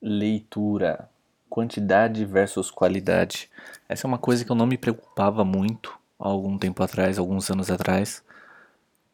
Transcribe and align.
Leitura, 0.00 1.08
quantidade 1.48 2.24
versus 2.24 2.70
qualidade. 2.70 3.50
Essa 3.88 4.06
é 4.06 4.08
uma 4.08 4.18
coisa 4.18 4.44
que 4.44 4.50
eu 4.50 4.56
não 4.56 4.66
me 4.66 4.76
preocupava 4.76 5.44
muito 5.44 5.98
há 6.18 6.28
algum 6.28 6.58
tempo 6.58 6.82
atrás, 6.82 7.18
alguns 7.18 7.50
anos 7.50 7.70
atrás. 7.70 8.22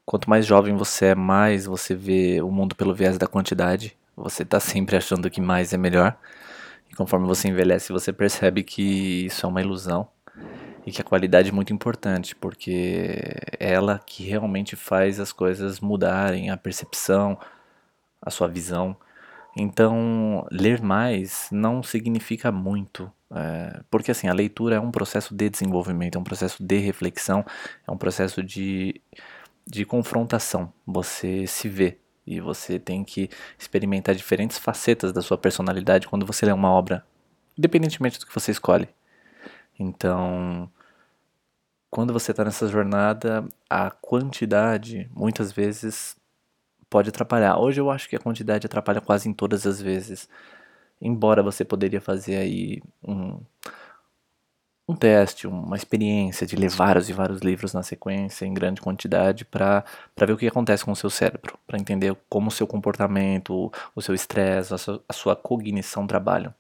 Quanto 0.05 0.29
mais 0.29 0.45
jovem 0.45 0.75
você 0.75 1.07
é, 1.07 1.15
mais 1.15 1.67
você 1.67 1.95
vê 1.95 2.43
o 2.43 2.51
mundo 2.51 2.75
pelo 2.75 2.95
viés 2.95 3.17
da 3.17 3.27
quantidade. 3.27 3.97
Você 4.17 4.43
está 4.43 4.59
sempre 4.59 4.97
achando 4.97 5.31
que 5.31 5.41
mais 5.41 5.73
é 5.73 5.77
melhor. 5.77 6.17
E 6.91 6.95
conforme 6.95 7.27
você 7.27 7.49
envelhece, 7.49 7.93
você 7.93 8.13
percebe 8.13 8.63
que 8.63 9.27
isso 9.27 9.47
é 9.47 9.49
uma 9.49 9.61
ilusão 9.63 10.09
e 10.85 10.91
que 10.91 11.01
a 11.01 11.05
qualidade 11.05 11.51
é 11.51 11.53
muito 11.53 11.73
importante, 11.73 12.35
porque 12.35 13.21
é 13.59 13.73
ela 13.73 14.01
que 14.05 14.25
realmente 14.25 14.75
faz 14.75 15.21
as 15.21 15.33
coisas 15.33 15.81
mudarem, 15.81 16.51
a 16.51 16.57
percepção, 16.57 17.39
a 18.21 18.31
sua 18.31 18.49
visão. 18.49 18.97
Então, 19.57 20.47
ler 20.51 20.81
mais 20.81 21.49
não 21.53 21.83
significa 21.83 22.51
muito, 22.51 23.13
é, 23.31 23.83
porque 23.91 24.11
assim, 24.11 24.29
a 24.29 24.33
leitura 24.33 24.77
é 24.77 24.81
um 24.81 24.91
processo 24.91 25.35
de 25.35 25.51
desenvolvimento, 25.51 26.17
é 26.17 26.21
um 26.21 26.25
processo 26.25 26.63
de 26.63 26.79
reflexão, 26.79 27.45
é 27.87 27.91
um 27.91 27.97
processo 27.99 28.43
de, 28.43 29.01
de 29.67 29.85
confrontação. 29.85 30.73
Você 30.87 31.47
se 31.47 31.69
vê 31.69 31.99
e 32.27 32.41
você 32.41 32.79
tem 32.79 33.05
que 33.05 33.29
experimentar 33.59 34.15
diferentes 34.15 34.59
facetas 34.59 35.13
da 35.13 35.21
sua 35.21 35.37
personalidade 35.37 36.09
quando 36.09 36.25
você 36.25 36.47
lê 36.47 36.53
uma 36.53 36.71
obra, 36.71 37.05
independentemente 37.59 38.19
do 38.19 38.27
que 38.27 38.35
você 38.35 38.53
escolhe. 38.53 38.89
Então, 39.79 40.71
quando 41.91 42.13
você 42.13 42.31
está 42.31 42.45
nessa 42.45 42.69
jornada, 42.69 43.45
a 43.69 43.91
quantidade 43.91 45.11
muitas 45.15 45.53
vezes 45.53 46.17
pode 46.93 47.09
atrapalhar. 47.09 47.59
Hoje 47.59 47.81
eu 47.81 47.91
acho 47.91 48.07
que 48.07 48.15
a 48.15 48.21
quantidade 48.21 48.67
atrapalha 48.67 49.01
quase 49.01 49.27
em 49.27 49.33
todas 49.33 49.67
as 49.67 49.81
vezes. 49.81 50.29
Embora 51.01 51.43
você 51.43 51.65
poderia 51.65 52.03
fazer 52.03 52.37
aí 52.37 52.83
um, 53.03 53.41
um 54.87 54.95
teste, 54.95 55.47
uma 55.47 55.75
experiência 55.75 56.47
de 56.47 56.55
ler 56.55 56.69
vários 56.69 57.09
e 57.09 57.15
vários 57.15 57.41
livros 57.41 57.73
na 57.73 57.83
sequência 57.83 58.45
em 58.45 58.53
grande 58.53 58.83
quantidade 58.83 59.47
para 59.47 59.85
ver 60.19 60.33
o 60.33 60.37
que 60.37 60.47
acontece 60.47 60.85
com 60.85 60.93
o 60.93 60.97
seu 60.97 61.09
cérebro, 61.09 61.59
para 61.67 61.79
entender 61.79 62.15
como 62.29 62.49
o 62.49 62.53
seu 62.53 62.67
comportamento, 62.67 63.73
o 63.95 64.03
seu 64.03 64.15
estresse, 64.15 64.75
a, 64.75 64.77
a 65.09 65.13
sua 65.15 65.35
cognição 65.35 66.07
trabalham. 66.07 66.55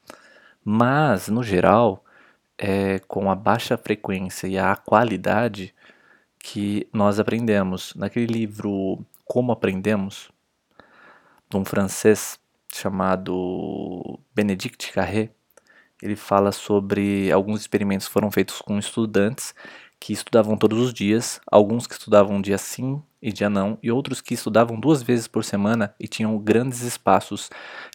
Mas, 0.64 1.28
no 1.28 1.42
geral, 1.42 2.02
é 2.56 3.00
com 3.00 3.30
a 3.30 3.34
baixa 3.34 3.76
frequência 3.76 4.46
e 4.46 4.58
a 4.58 4.74
qualidade 4.76 5.74
que 6.38 6.88
nós 6.92 7.20
aprendemos. 7.20 7.94
Naquele 7.94 8.26
livro 8.26 9.04
como 9.32 9.50
Aprendemos, 9.50 10.30
de 11.48 11.56
um 11.56 11.64
francês 11.64 12.38
chamado 12.70 14.20
Benedict 14.34 14.92
Carré, 14.92 15.30
ele 16.02 16.16
fala 16.16 16.52
sobre 16.52 17.32
alguns 17.32 17.62
experimentos 17.62 18.06
que 18.06 18.12
foram 18.12 18.30
feitos 18.30 18.60
com 18.60 18.78
estudantes 18.78 19.54
que 19.98 20.12
estudavam 20.12 20.54
todos 20.54 20.78
os 20.78 20.92
dias, 20.92 21.40
alguns 21.50 21.86
que 21.86 21.94
estudavam 21.94 22.42
dia 22.42 22.58
sim 22.58 23.02
e 23.22 23.32
dia 23.32 23.48
não, 23.48 23.78
e 23.82 23.90
outros 23.90 24.20
que 24.20 24.34
estudavam 24.34 24.78
duas 24.78 25.02
vezes 25.02 25.26
por 25.26 25.44
semana 25.44 25.94
e 25.98 26.06
tinham 26.06 26.36
grandes 26.38 26.82
espaços 26.82 27.48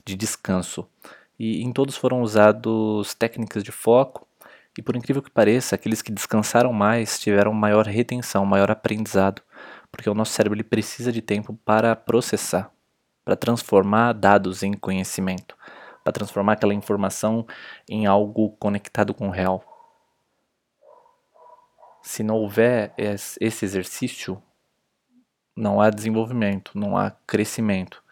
de 0.03 0.15
descanso. 0.15 0.89
E 1.37 1.61
em 1.61 1.71
todos 1.71 1.95
foram 1.95 2.23
usados 2.23 3.13
técnicas 3.13 3.63
de 3.63 3.71
foco, 3.71 4.27
e 4.75 4.81
por 4.81 4.95
incrível 4.95 5.21
que 5.21 5.29
pareça, 5.29 5.75
aqueles 5.75 6.01
que 6.01 6.11
descansaram 6.11 6.73
mais 6.73 7.19
tiveram 7.19 7.53
maior 7.53 7.85
retenção, 7.85 8.43
maior 8.43 8.71
aprendizado 8.71 9.43
porque 9.91 10.09
o 10.09 10.13
nosso 10.13 10.33
cérebro 10.33 10.55
ele 10.55 10.63
precisa 10.63 11.11
de 11.11 11.21
tempo 11.21 11.53
para 11.65 11.95
processar, 11.95 12.71
para 13.23 13.35
transformar 13.35 14.13
dados 14.13 14.63
em 14.63 14.73
conhecimento, 14.73 15.57
para 16.03 16.13
transformar 16.13 16.53
aquela 16.53 16.73
informação 16.73 17.45
em 17.89 18.05
algo 18.05 18.51
conectado 18.51 19.13
com 19.13 19.27
o 19.27 19.31
real. 19.31 19.63
Se 22.01 22.23
não 22.23 22.35
houver 22.35 22.93
esse 22.97 23.65
exercício, 23.65 24.41
não 25.55 25.81
há 25.81 25.89
desenvolvimento, 25.89 26.71
não 26.75 26.97
há 26.97 27.11
crescimento. 27.25 28.03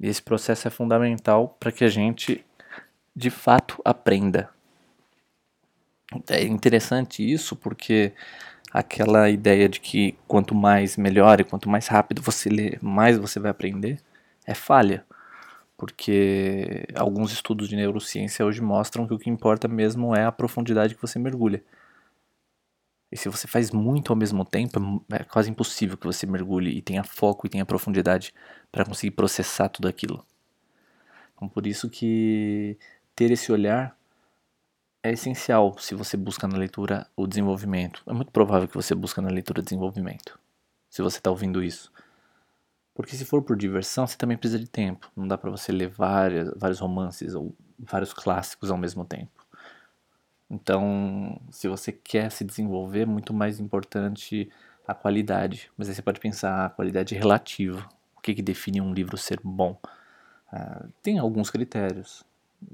E 0.00 0.08
esse 0.08 0.20
processo 0.20 0.66
é 0.66 0.70
fundamental 0.70 1.56
para 1.60 1.70
que 1.70 1.84
a 1.84 1.88
gente 1.88 2.44
de 3.14 3.30
fato 3.30 3.80
aprenda. 3.84 4.50
É 6.28 6.42
interessante 6.42 7.22
isso 7.22 7.54
porque 7.54 8.12
aquela 8.72 9.28
ideia 9.28 9.68
de 9.68 9.80
que 9.80 10.16
quanto 10.26 10.54
mais 10.54 10.96
melhor 10.96 11.40
e 11.40 11.44
quanto 11.44 11.68
mais 11.68 11.86
rápido 11.88 12.22
você 12.22 12.48
lê, 12.48 12.78
mais 12.80 13.18
você 13.18 13.38
vai 13.38 13.50
aprender, 13.50 14.00
é 14.46 14.54
falha. 14.54 15.04
Porque 15.76 16.86
alguns 16.94 17.32
estudos 17.32 17.68
de 17.68 17.76
neurociência 17.76 18.46
hoje 18.46 18.62
mostram 18.62 19.06
que 19.06 19.12
o 19.12 19.18
que 19.18 19.28
importa 19.28 19.68
mesmo 19.68 20.14
é 20.14 20.24
a 20.24 20.32
profundidade 20.32 20.94
que 20.94 21.02
você 21.02 21.18
mergulha. 21.18 21.62
E 23.10 23.16
se 23.16 23.28
você 23.28 23.46
faz 23.46 23.70
muito 23.70 24.10
ao 24.10 24.16
mesmo 24.16 24.42
tempo, 24.42 25.04
é 25.12 25.22
quase 25.24 25.50
impossível 25.50 25.98
que 25.98 26.06
você 26.06 26.24
mergulhe 26.24 26.70
e 26.70 26.80
tenha 26.80 27.04
foco 27.04 27.46
e 27.46 27.50
tenha 27.50 27.66
profundidade 27.66 28.32
para 28.70 28.86
conseguir 28.86 29.10
processar 29.10 29.68
tudo 29.68 29.86
aquilo. 29.86 30.24
Então, 31.34 31.46
por 31.46 31.66
isso 31.66 31.90
que 31.90 32.78
ter 33.14 33.30
esse 33.30 33.52
olhar 33.52 33.94
é 35.02 35.10
essencial 35.10 35.76
se 35.78 35.94
você 35.94 36.16
busca 36.16 36.46
na 36.46 36.56
leitura 36.56 37.06
o 37.16 37.26
desenvolvimento. 37.26 38.02
É 38.06 38.12
muito 38.12 38.30
provável 38.30 38.68
que 38.68 38.74
você 38.74 38.94
busca 38.94 39.20
na 39.20 39.28
leitura 39.28 39.60
desenvolvimento, 39.60 40.38
se 40.88 41.02
você 41.02 41.18
está 41.18 41.30
ouvindo 41.30 41.62
isso. 41.62 41.92
Porque 42.94 43.16
se 43.16 43.24
for 43.24 43.42
por 43.42 43.56
diversão, 43.56 44.06
você 44.06 44.16
também 44.16 44.36
precisa 44.36 44.58
de 44.58 44.68
tempo. 44.68 45.10
Não 45.16 45.26
dá 45.26 45.36
para 45.38 45.50
você 45.50 45.72
ler 45.72 45.88
várias, 45.88 46.52
vários 46.56 46.78
romances 46.78 47.34
ou 47.34 47.54
vários 47.78 48.12
clássicos 48.12 48.70
ao 48.70 48.76
mesmo 48.76 49.04
tempo. 49.04 49.46
Então, 50.48 51.40
se 51.50 51.66
você 51.66 51.90
quer 51.90 52.30
se 52.30 52.44
desenvolver, 52.44 53.00
é 53.00 53.06
muito 53.06 53.32
mais 53.32 53.58
importante 53.58 54.50
a 54.86 54.94
qualidade. 54.94 55.70
Mas 55.76 55.88
aí 55.88 55.94
você 55.94 56.02
pode 56.02 56.20
pensar 56.20 56.66
a 56.66 56.70
qualidade 56.70 57.14
relativa. 57.14 57.88
O 58.14 58.20
que, 58.20 58.34
que 58.34 58.42
define 58.42 58.80
um 58.82 58.92
livro 58.92 59.16
ser 59.16 59.40
bom? 59.42 59.80
Ah, 60.52 60.84
tem 61.02 61.18
alguns 61.18 61.48
critérios 61.48 62.22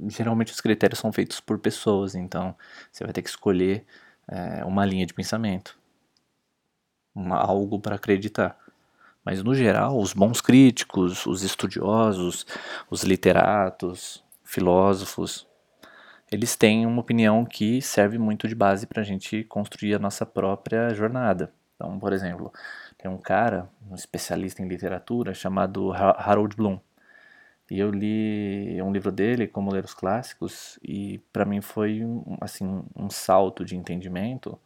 geralmente 0.09 0.53
os 0.53 0.61
critérios 0.61 0.99
são 0.99 1.13
feitos 1.13 1.41
por 1.41 1.59
pessoas, 1.59 2.15
então 2.15 2.55
você 2.91 3.05
vai 3.05 3.13
ter 3.13 3.23
que 3.23 3.29
escolher 3.29 3.85
é, 4.27 4.65
uma 4.65 4.85
linha 4.85 5.07
de 5.07 5.15
pensamento, 5.15 5.79
uma, 7.15 7.37
algo 7.37 7.79
para 7.81 7.97
acreditar. 7.97 8.57
Mas 9.25 9.43
no 9.43 9.55
geral, 9.55 9.99
os 9.99 10.13
bons 10.13 10.41
críticos, 10.41 11.27
os 11.27 11.43
estudiosos, 11.43 12.47
os 12.91 13.03
literatos, 13.03 14.25
filósofos, 14.43 15.47
eles 16.31 16.57
têm 16.57 16.87
uma 16.87 17.01
opinião 17.01 17.45
que 17.45 17.81
serve 17.81 18.19
muito 18.19 18.47
de 18.47 18.55
base 18.55 18.87
para 18.87 19.01
a 19.03 19.05
gente 19.05 19.45
construir 19.45 19.95
a 19.95 19.99
nossa 19.99 20.27
própria 20.27 20.93
jornada. 20.95 21.53
Então, 21.75 21.99
por 21.99 22.13
exemplo, 22.13 22.53
tem 22.99 23.11
um 23.11 23.19
cara, 23.19 23.69
um 23.89 23.95
especialista 23.95 24.63
em 24.63 24.69
literatura, 24.69 25.33
chamado 25.33 25.93
Harold 25.93 26.57
Bloom. 26.57 26.79
E 27.71 27.79
eu 27.79 27.91
li 27.91 28.81
um 28.83 28.93
livro 28.93 29.13
dele, 29.13 29.47
Como 29.47 29.71
Ler 29.73 29.85
os 29.85 29.95
Clássicos, 29.95 30.79
e 30.83 31.19
para 31.33 31.45
mim 31.45 31.61
foi 31.61 32.01
assim 32.41 32.83
um 32.97 33.11
salto 33.11 33.65
de 33.65 33.77
entendimento, 33.77 34.59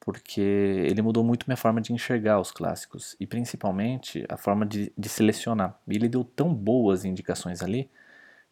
porque 0.00 0.40
ele 0.40 1.02
mudou 1.02 1.24
muito 1.24 1.46
minha 1.46 1.56
forma 1.56 1.80
de 1.80 1.92
enxergar 1.92 2.40
os 2.40 2.52
clássicos 2.52 3.16
e 3.18 3.26
principalmente 3.26 4.24
a 4.28 4.36
forma 4.36 4.64
de, 4.64 4.92
de 4.96 5.08
selecionar. 5.08 5.80
E 5.88 5.96
ele 5.96 6.08
deu 6.08 6.24
tão 6.24 6.54
boas 6.54 7.04
indicações 7.04 7.62
ali 7.62 7.90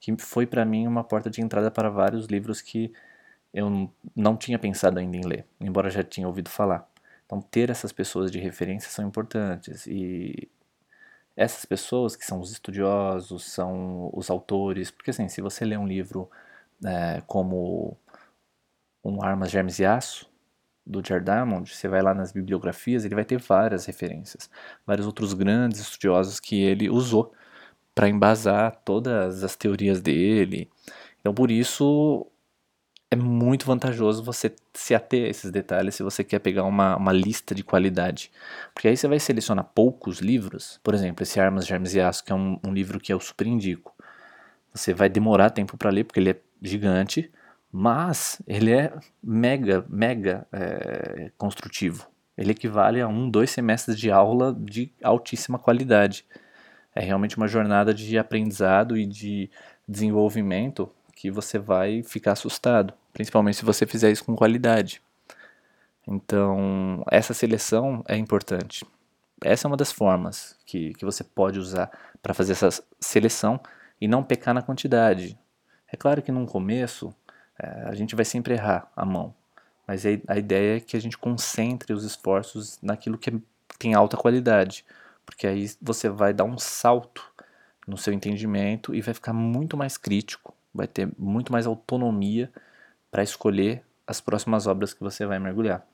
que 0.01 0.17
foi 0.19 0.47
para 0.47 0.65
mim 0.65 0.87
uma 0.87 1.05
porta 1.05 1.31
de 1.31 1.41
entrada 1.41 1.71
para 1.71 1.89
vários 1.89 2.27
livros 2.27 2.61
que 2.61 2.93
eu 3.55 3.91
não 4.17 4.37
tinha 4.37 4.59
pensado 4.59 4.99
ainda 4.99 5.17
em 5.17 5.23
ler, 5.23 5.47
embora 5.61 5.91
já 5.91 6.03
tinha 6.03 6.27
ouvido 6.27 6.51
falar. 6.51 6.89
Então 7.25 7.41
ter 7.41 7.71
essas 7.71 7.93
pessoas 7.93 8.31
de 8.31 8.39
referência 8.39 8.91
são 8.91 9.07
importantes 9.07 9.87
e 9.87 10.51
essas 11.37 11.65
pessoas 11.65 12.17
que 12.17 12.25
são 12.25 12.41
os 12.41 12.51
estudiosos, 12.51 13.45
são 13.45 14.11
os 14.13 14.31
autores, 14.31 14.91
porque 14.91 15.11
assim, 15.11 15.29
se 15.29 15.41
você 15.41 15.65
lê 15.65 15.77
um 15.77 15.87
livro 15.87 16.31
é, 16.85 17.23
como 17.27 17.97
um 19.05 19.23
Armas, 19.23 19.51
Germes 19.51 19.79
e 19.79 19.85
Aço, 19.85 20.31
do 20.87 21.03
Jared 21.07 21.25
Diamond, 21.25 21.75
você 21.75 21.89
vai 21.89 22.03
lá 22.03 22.13
nas 22.15 22.33
bibliografias, 22.33 23.05
ele 23.05 23.15
vai 23.15 23.25
ter 23.25 23.39
várias 23.39 23.87
referências, 23.87 24.51
vários 24.87 25.07
outros 25.07 25.33
grandes 25.33 25.81
estudiosos 25.81 26.39
que 26.39 26.61
ele 26.63 26.91
usou 26.91 27.33
para 27.95 28.09
embasar 28.09 28.77
todas 28.85 29.43
as 29.45 29.57
teorias 29.57 30.01
dele. 30.01 30.71
Então, 31.21 31.33
por 31.33 31.51
isso, 31.51 32.27
é 33.15 33.17
muito 33.17 33.65
vantajoso 33.65 34.23
você 34.23 34.53
se 34.75 34.95
ater 34.95 35.27
a 35.27 35.29
esses 35.29 35.51
detalhes 35.51 35.95
se 35.95 36.03
você 36.03 36.23
quer 36.23 36.41
pegar 36.41 36.65
uma, 36.65 36.97
uma 36.97 37.13
lista 37.13 37.55
de 37.55 37.65
qualidade. 37.65 38.31
Porque 38.75 38.89
aí 38.89 38.97
você 38.97 39.09
vai 39.09 39.19
selecionar 39.19 39.65
poucos 39.75 40.19
livros, 40.19 40.81
por 40.83 40.95
exemplo, 40.95 41.23
esse 41.23 41.41
Armas, 41.41 41.67
Germes 41.67 41.95
e 41.95 42.01
Aço, 42.01 42.25
que 42.25 42.33
é 42.33 42.35
um, 42.35 42.59
um 42.67 42.73
livro 42.73 43.01
que 43.01 43.13
eu 43.13 43.21
super 43.21 43.47
indico. 43.47 43.95
Você 44.73 44.93
vai 44.93 45.09
demorar 45.09 45.51
tempo 45.51 45.77
para 45.77 45.91
ler, 45.91 46.05
porque 46.05 46.19
ele 46.19 46.31
é 46.31 46.37
gigante, 46.61 47.31
mas 47.71 48.43
ele 48.47 48.73
é 48.73 48.93
mega, 49.23 49.85
mega 49.89 50.47
é, 50.53 51.31
construtivo. 51.39 52.09
Ele 52.37 52.51
equivale 52.51 53.01
a 53.01 53.07
um, 53.07 53.31
dois 53.31 53.51
semestres 53.51 53.99
de 53.99 54.11
aula 54.11 54.53
de 54.59 54.93
altíssima 55.03 55.59
qualidade. 55.59 56.27
É 56.93 57.01
realmente 57.01 57.37
uma 57.37 57.47
jornada 57.47 57.95
de 57.95 58.19
aprendizado 58.19 58.97
e 58.97 59.07
de 59.07 59.49
desenvolvimento 59.89 60.91
que 61.25 61.31
você 61.31 61.59
vai 61.59 62.03
ficar 62.03 62.33
assustado, 62.33 62.93
principalmente 63.15 63.57
se 63.57 63.65
você 63.65 63.87
fizer 63.87 64.11
isso 64.11 64.27
com 64.27 64.37
qualidade. 64.37 65.01
Então, 66.07 67.03
essa 67.11 67.33
seleção 67.33 68.05
é 68.07 68.15
importante. 68.15 68.85
Essa 69.43 69.67
é 69.67 69.69
uma 69.69 69.77
das 69.77 69.91
formas 69.91 70.55
que, 70.67 70.93
que 70.93 71.03
você 71.03 71.25
pode 71.25 71.59
usar 71.59 71.91
para 72.23 72.35
fazer 72.35 72.53
essa 72.53 72.69
seleção 73.01 73.59
e 73.99 74.07
não 74.07 74.23
pecar 74.23 74.53
na 74.53 74.61
quantidade. 74.61 75.39
É 75.91 75.97
claro 75.97 76.21
que 76.21 76.31
no 76.31 76.45
começo 76.45 77.11
é, 77.59 77.85
a 77.87 77.95
gente 77.95 78.15
vai 78.15 78.27
sempre 78.27 78.53
errar 78.53 78.93
a 78.95 79.07
mão, 79.07 79.35
mas 79.89 80.05
a 80.05 80.37
ideia 80.37 80.77
é 80.77 80.81
que 80.81 80.95
a 80.95 81.01
gente 81.01 81.17
concentre 81.17 81.95
os 81.95 82.05
esforços 82.05 82.79
naquilo 82.83 83.17
que 83.17 83.33
tem 83.79 83.95
alta 83.95 84.15
qualidade, 84.15 84.85
porque 85.25 85.47
aí 85.47 85.71
você 85.81 86.07
vai 86.11 86.35
dar 86.35 86.45
um 86.45 86.59
salto 86.59 87.25
no 87.87 87.97
seu 87.97 88.13
entendimento 88.13 88.95
e 88.95 89.01
vai 89.01 89.15
ficar 89.15 89.33
muito 89.33 89.75
mais 89.75 89.97
crítico, 89.97 90.54
vai 90.75 90.87
ter 90.87 91.09
muito 91.19 91.53
mais 91.53 91.67
autonomia 91.67 92.51
para 93.11 93.23
escolher 93.23 93.83
as 94.07 94.21
próximas 94.21 94.67
obras 94.67 94.93
que 94.93 95.01
você 95.01 95.25
vai 95.25 95.39
mergulhar. 95.39 95.87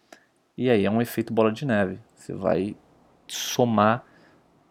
E 0.56 0.70
aí 0.70 0.84
é 0.84 0.90
um 0.90 1.02
efeito 1.02 1.32
bola 1.32 1.52
de 1.52 1.64
neve. 1.64 1.98
Você 2.16 2.32
vai 2.32 2.76
somar 3.26 4.04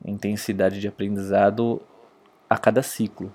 intensidade 0.06 0.80
de 0.80 0.88
aprendizado 0.88 1.82
a 2.50 2.58
cada 2.58 2.82
ciclo. 2.82 3.32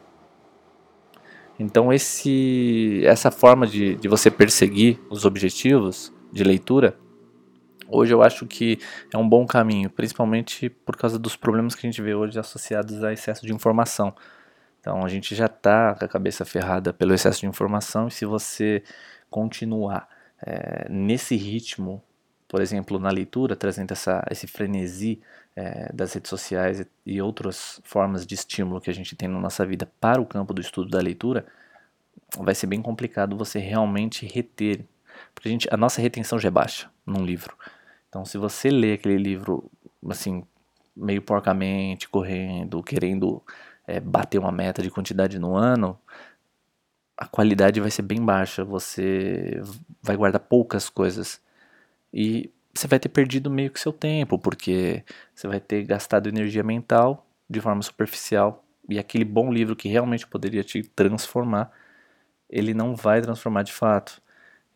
Então 1.59 1.93
esse, 1.93 3.03
essa 3.05 3.31
forma 3.31 3.67
de, 3.67 3.95
de 3.97 4.09
você 4.09 4.31
perseguir 4.31 5.01
os 5.09 5.25
objetivos 5.25 6.13
de 6.33 6.43
leitura, 6.43 6.99
hoje 7.89 8.13
eu 8.13 8.23
acho 8.23 8.47
que 8.47 8.79
é 9.13 9.17
um 9.17 9.29
bom 9.29 9.47
caminho, 9.47 9.89
principalmente 9.89 10.69
por 10.69 10.97
causa 10.97 11.19
dos 11.19 11.37
problemas 11.37 11.75
que 11.75 11.87
a 11.87 11.91
gente 11.91 12.03
vê 12.03 12.15
hoje 12.15 12.39
associados 12.39 13.05
a 13.05 13.13
excesso 13.13 13.47
de 13.47 13.53
informação. 13.53 14.15
Então 14.85 15.03
a 15.03 15.09
gente 15.09 15.35
já 15.35 15.47
está 15.47 15.95
com 15.95 16.05
a 16.05 16.09
cabeça 16.09 16.45
ferrada 16.45 16.93
pelo 16.93 17.15
excesso 17.15 17.41
de 17.41 17.47
informação 17.47 18.09
e 18.09 18.11
se 18.11 18.27
você 18.27 18.83
continuar 19.31 20.07
é, 20.47 20.87
nesse 20.91 21.37
ritmo, 21.37 22.03
por 22.47 22.61
exemplo, 22.61 22.99
na 22.99 23.09
leitura, 23.09 23.57
trazendo 23.57 23.93
essa, 23.93 24.23
esse 24.31 24.47
frenesi 24.47 25.23
é, 25.57 25.91
das 25.91 26.13
redes 26.13 26.29
sociais 26.29 26.87
e 27.07 27.23
outras 27.23 27.81
formas 27.83 28.27
de 28.27 28.35
estímulo 28.35 28.79
que 28.79 28.91
a 28.91 28.93
gente 28.93 29.17
tem 29.17 29.27
na 29.27 29.41
nossa 29.41 29.65
vida 29.65 29.91
para 29.99 30.21
o 30.21 30.27
campo 30.27 30.53
do 30.53 30.61
estudo 30.61 30.91
da 30.91 31.01
leitura, 31.01 31.47
vai 32.37 32.55
ser 32.55 32.67
bem 32.67 32.83
complicado 32.83 33.39
você 33.39 33.59
realmente 33.59 34.27
reter. 34.27 34.85
Porque 35.35 35.49
a, 35.49 35.51
gente, 35.51 35.69
a 35.73 35.79
nossa 35.79 36.03
retenção 36.03 36.39
já 36.39 36.49
é 36.49 36.51
baixa 36.51 36.91
num 37.07 37.25
livro. 37.25 37.57
Então, 38.11 38.23
se 38.27 38.37
você 38.37 38.69
lê 38.69 38.93
aquele 38.93 39.17
livro, 39.17 39.71
assim, 40.11 40.45
meio 40.95 41.23
porcamente, 41.23 42.07
correndo, 42.07 42.83
querendo 42.83 43.43
é, 43.87 44.01
bater 44.01 44.39
uma 44.39 44.53
meta 44.53 44.83
de 44.83 44.91
quantidade 44.91 45.39
no 45.39 45.57
ano, 45.57 45.99
a 47.17 47.27
qualidade 47.27 47.81
vai 47.81 47.91
ser 47.91 48.03
bem 48.03 48.25
baixa. 48.25 48.65
Você 48.65 49.61
vai 50.03 50.17
guardar 50.17 50.41
poucas 50.41 50.89
coisas. 50.89 51.41
E 52.13 52.51
você 52.75 52.89
vai 52.89 52.99
ter 52.99 53.09
perdido 53.09 53.51
meio 53.51 53.71
que 53.71 53.81
seu 53.81 53.93
tempo, 53.93 54.39
porque 54.39 55.05
você 55.35 55.47
vai 55.47 55.61
ter 55.61 55.85
gastado 55.85 56.29
energia 56.29 56.63
mental 56.63 57.27
de 57.49 57.61
forma 57.61 57.83
superficial 57.83 58.65
e 58.89 58.99
aquele 58.99 59.25
bom 59.25 59.53
livro 59.53 59.77
que 59.77 59.89
realmente 59.89 60.27
poderia 60.27 60.63
te 60.63 60.83
transformar, 60.83 61.71
ele 62.49 62.75
não 62.75 62.95
vai 62.95 63.21
transformar 63.21 63.63
de 63.63 63.73
fato. 63.73 64.21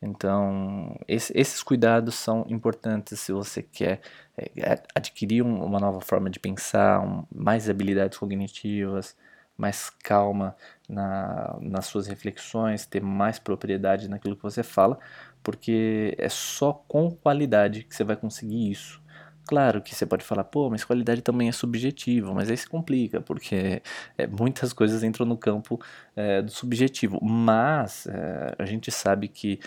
Então, 0.00 0.96
esse, 1.08 1.32
esses 1.36 1.62
cuidados 1.62 2.14
são 2.14 2.46
importantes 2.48 3.18
se 3.18 3.32
você 3.32 3.62
quer 3.62 4.00
é, 4.36 4.80
adquirir 4.94 5.42
um, 5.42 5.64
uma 5.64 5.80
nova 5.80 6.00
forma 6.00 6.30
de 6.30 6.38
pensar, 6.38 7.00
um, 7.00 7.24
mais 7.34 7.68
habilidades 7.68 8.16
cognitivas, 8.16 9.16
mais 9.56 9.90
calma 9.90 10.56
na, 10.88 11.58
nas 11.60 11.86
suas 11.86 12.06
reflexões, 12.06 12.86
ter 12.86 13.02
mais 13.02 13.40
propriedade 13.40 14.08
naquilo 14.08 14.36
que 14.36 14.42
você 14.42 14.62
fala, 14.62 14.98
porque 15.42 16.14
é 16.16 16.28
só 16.28 16.72
com 16.72 17.10
qualidade 17.10 17.82
que 17.82 17.94
você 17.94 18.04
vai 18.04 18.16
conseguir 18.16 18.70
isso. 18.70 19.02
Claro 19.48 19.80
que 19.80 19.94
você 19.94 20.04
pode 20.04 20.24
falar, 20.24 20.44
pô, 20.44 20.68
mas 20.68 20.84
qualidade 20.84 21.22
também 21.22 21.48
é 21.48 21.52
subjetivo, 21.52 22.34
mas 22.34 22.50
aí 22.50 22.56
se 22.56 22.68
complica, 22.68 23.18
porque 23.20 23.82
é, 24.18 24.26
muitas 24.26 24.74
coisas 24.74 25.02
entram 25.02 25.24
no 25.24 25.38
campo 25.38 25.80
é, 26.14 26.42
do 26.42 26.50
subjetivo. 26.50 27.18
Mas 27.22 28.06
é, 28.06 28.54
a 28.58 28.66
gente 28.66 28.90
sabe 28.90 29.26
que 29.26 29.58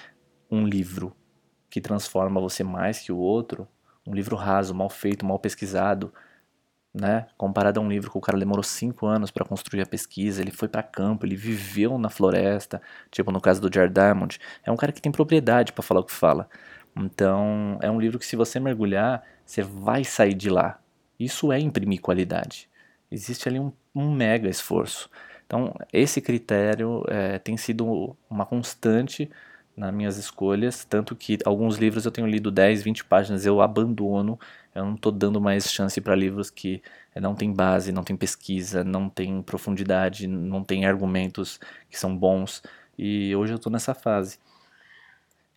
um 0.52 0.66
livro 0.66 1.16
que 1.70 1.80
transforma 1.80 2.42
você 2.42 2.64
mais 2.64 3.00
que 3.00 3.12
o 3.12 3.18
outro, 3.18 3.68
um 4.06 4.14
livro 4.14 4.36
raso, 4.36 4.76
mal 4.76 4.90
feito, 4.90 5.26
mal 5.26 5.40
pesquisado, 5.40 6.14
né? 6.94 7.28
Comparado 7.38 7.80
a 7.80 7.84
um 7.84 7.90
livro 7.90 8.12
que 8.12 8.18
o 8.18 8.22
cara 8.22 8.38
demorou 8.38 8.64
cinco 8.64 9.08
anos 9.08 9.32
para 9.32 9.46
construir 9.46 9.82
a 9.82 9.86
pesquisa, 9.86 10.42
ele 10.42 10.52
foi 10.52 10.68
para 10.68 10.84
campo, 10.84 11.26
ele 11.26 11.36
viveu 11.36 11.98
na 11.98 12.10
floresta, 12.10 12.82
tipo 13.10 13.32
no 13.32 13.40
caso 13.40 13.62
do 13.62 13.74
Jared 13.74 13.94
Diamond, 13.94 14.40
é 14.66 14.72
um 14.72 14.76
cara 14.76 14.92
que 14.92 15.02
tem 15.02 15.12
propriedade 15.12 15.72
para 15.72 15.82
falar 15.82 16.02
o 16.02 16.04
que 16.04 16.12
fala. 16.12 16.50
Então, 16.96 17.80
é 17.82 17.90
um 17.90 18.00
livro 18.00 18.20
que 18.20 18.26
se 18.26 18.36
você 18.36 18.60
mergulhar, 18.60 19.24
você 19.46 19.62
vai 19.62 20.04
sair 20.04 20.34
de 20.34 20.50
lá. 20.50 20.80
Isso 21.18 21.52
é 21.52 21.60
imprimir 21.60 22.02
qualidade. 22.02 22.70
Existe 23.10 23.48
ali 23.48 23.60
um, 23.60 23.72
um 23.96 24.12
mega 24.12 24.50
esforço. 24.50 25.10
Então, 25.46 25.74
esse 25.94 26.20
critério 26.22 27.04
é, 27.08 27.40
tem 27.40 27.56
sido 27.58 28.18
uma 28.30 28.46
constante 28.46 29.30
nas 29.76 29.94
minhas 29.94 30.18
escolhas, 30.18 30.86
tanto 30.86 31.16
que 31.16 31.38
alguns 31.46 31.78
livros 31.78 32.06
eu 32.06 32.12
tenho 32.12 32.28
lido 32.28 32.52
10, 32.52 32.84
20 32.84 33.06
páginas, 33.06 33.46
eu 33.46 33.62
abandono 33.62 34.38
eu 34.74 34.86
não 34.86 34.96
estou 34.96 35.12
dando 35.12 35.42
mais 35.42 35.70
chance 35.70 36.00
para 36.00 36.16
livros 36.16 36.50
que 36.50 36.82
não 37.16 37.36
tem 37.36 37.52
base, 37.52 37.92
não 37.92 38.04
tem 38.04 38.16
pesquisa, 38.16 38.84
não 38.84 39.10
tem 39.10 39.42
profundidade, 39.42 40.28
não 40.28 40.64
tem 40.64 40.86
argumentos 40.86 41.60
que 41.90 42.00
são 42.00 42.16
bons. 42.16 42.64
E 42.98 43.36
hoje 43.36 43.54
eu 43.54 43.58
estou 43.58 43.72
nessa 43.72 43.94
fase. 43.94 44.40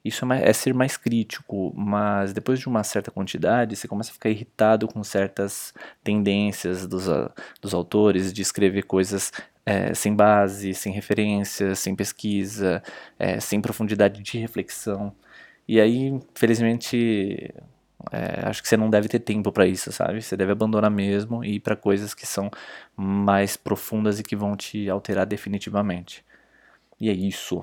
Isso 0.05 0.31
é, 0.33 0.51
é, 0.51 0.53
ser 0.53 0.75
mais 0.75 0.97
crítico, 0.97 1.73
mas 1.75 2.33
depois 2.33 2.59
de 2.59 2.67
uma 2.69 2.83
certa 2.83 3.11
quantidade, 3.11 3.77
você 3.77 3.89
começa 3.89 4.11
a 4.11 4.13
ficar 4.13 4.29
irritado 4.29 4.87
com 4.89 5.03
certas 5.03 5.73
tendências 6.03 6.87
dos, 6.87 7.05
dos 7.63 7.73
autores 7.73 8.33
de 8.33 8.43
escrever 8.43 8.83
coisas 8.83 9.33
é, 9.67 9.95
sem 9.95 10.15
base, 10.15 10.75
sem 10.75 10.93
referência, 10.93 11.75
sem 11.75 11.95
pesquisa, 11.97 12.83
é, 13.19 13.41
sem 13.41 13.61
profundidade 13.61 14.23
de 14.23 14.39
reflexão. 14.39 15.15
E 15.67 15.81
aí, 15.81 16.09
infelizmente, 16.09 17.53
é, 18.13 18.47
acho 18.49 18.63
que 18.63 18.69
você 18.69 18.77
não 18.77 18.91
deve 18.91 19.09
ter 19.09 19.21
tempo 19.21 19.51
para 19.53 19.67
isso, 19.67 19.91
sabe? 19.93 20.23
Você 20.23 20.37
deve 20.37 20.53
abandonar 20.53 20.91
mesmo 20.91 21.45
e 21.45 21.57
ir 21.57 21.61
para 21.61 21.77
coisas 21.77 22.15
que 22.15 22.27
são 22.27 22.51
mais 22.97 23.57
profundas 23.57 24.21
e 24.21 24.23
que 24.23 24.37
vão 24.37 24.57
te 24.57 24.89
alterar 24.91 25.27
definitivamente. 25.27 26.25
E 27.01 27.09
é 27.11 27.13
isso. 27.13 27.63